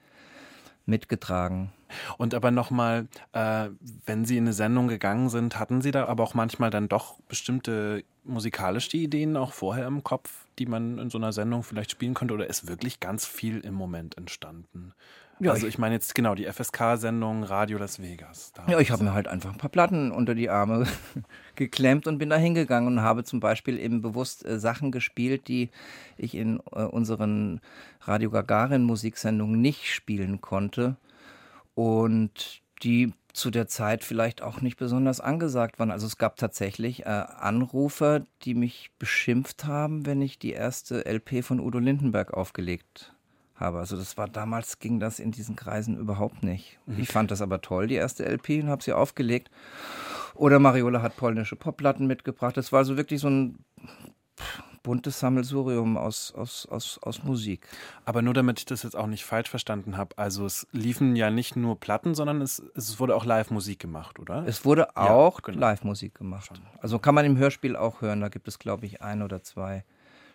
[0.87, 1.72] mitgetragen.
[2.18, 3.68] Und aber nochmal, äh,
[4.07, 7.20] wenn Sie in eine Sendung gegangen sind, hatten Sie da aber auch manchmal dann doch
[7.29, 12.14] bestimmte musikalische Ideen auch vorher im Kopf, die man in so einer Sendung vielleicht spielen
[12.14, 12.35] könnte?
[12.35, 14.94] Oder ist wirklich ganz viel im Moment entstanden?
[15.38, 18.53] Ja, also ich meine jetzt genau die FSK-Sendung Radio Las Vegas.
[18.68, 20.87] Ja, ich habe mir halt einfach ein paar Platten unter die Arme
[21.57, 25.70] geklemmt und bin da hingegangen und habe zum Beispiel eben bewusst äh, Sachen gespielt, die
[26.16, 27.61] ich in äh, unseren
[28.01, 30.96] Radio Gagarin Musiksendungen nicht spielen konnte
[31.75, 35.90] und die zu der Zeit vielleicht auch nicht besonders angesagt waren.
[35.90, 41.44] Also es gab tatsächlich äh, Anrufer, die mich beschimpft haben, wenn ich die erste LP
[41.44, 43.12] von Udo Lindenberg aufgelegt
[43.59, 43.79] habe.
[43.79, 46.79] Also das war damals ging das in diesen Kreisen überhaupt nicht.
[46.87, 47.01] Mhm.
[47.01, 49.51] Ich fand das aber toll, die erste LP und habe sie aufgelegt.
[50.35, 52.57] Oder Mariola hat polnische Popplatten mitgebracht.
[52.57, 53.59] Das war also wirklich so ein
[54.87, 57.66] buntes Sammelsurium aus, aus, aus, aus Musik.
[58.05, 61.29] Aber nur damit ich das jetzt auch nicht falsch verstanden habe, also es liefen ja
[61.31, 64.45] nicht nur Platten, sondern es, es wurde auch Live-Musik gemacht, oder?
[64.47, 65.59] Es wurde auch ja, genau.
[65.59, 66.53] Live-Musik gemacht.
[66.81, 69.85] Also kann man im Hörspiel auch hören, da gibt es, glaube ich, ein oder zwei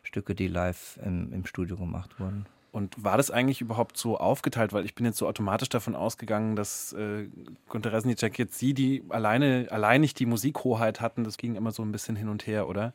[0.03, 2.45] Stücke, die live im, im Studio gemacht wurden.
[2.71, 4.71] Und war das eigentlich überhaupt so aufgeteilt?
[4.71, 7.27] Weil ich bin jetzt so automatisch davon ausgegangen, dass äh,
[7.69, 11.91] Günter Resnicek jetzt sie, die alleine, alleinig die Musikhoheit hatten, das ging immer so ein
[11.91, 12.93] bisschen hin und her, oder?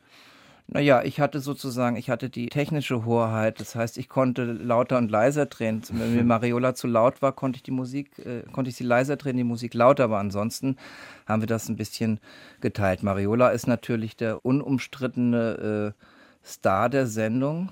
[0.69, 3.61] Naja, ich hatte sozusagen, ich hatte die technische Hoheit.
[3.61, 5.83] Das heißt, ich konnte lauter und leiser drehen.
[5.93, 9.17] Wenn mir Mariola zu laut war, konnte ich die Musik, äh, konnte ich sie leiser
[9.17, 10.05] drehen, die Musik lauter.
[10.05, 10.77] Aber ansonsten
[11.27, 12.19] haben wir das ein bisschen
[12.61, 13.03] geteilt.
[13.05, 16.05] Mariola ist natürlich der unumstrittene äh,
[16.45, 17.71] Star der Sendung.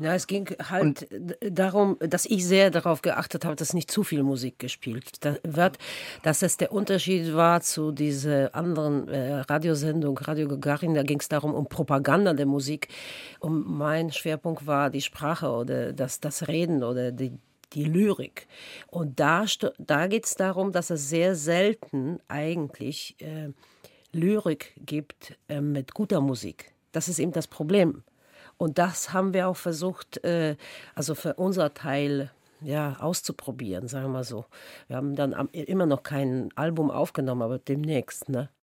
[0.00, 4.04] Ja, es ging halt und darum, dass ich sehr darauf geachtet habe, dass nicht zu
[4.04, 5.78] viel Musik gespielt wird,
[6.22, 11.28] dass es der Unterschied war zu dieser anderen äh, Radiosendung, Radio Gagarin, da ging es
[11.28, 12.88] darum, um Propaganda der Musik.
[13.40, 17.32] Und mein Schwerpunkt war die Sprache oder das, das Reden oder die,
[17.72, 18.46] die Lyrik.
[18.86, 19.46] Und da,
[19.78, 23.48] da geht es darum, dass es sehr selten eigentlich äh,
[24.12, 26.72] Lyrik gibt äh, mit guter Musik.
[26.92, 28.04] Das ist eben das Problem.
[28.58, 30.56] Und das haben wir auch versucht, äh,
[30.94, 34.44] also für unser Teil ja, auszuprobieren, sagen wir so.
[34.88, 38.28] Wir haben dann immer noch kein Album aufgenommen, aber demnächst.
[38.28, 38.48] Ne?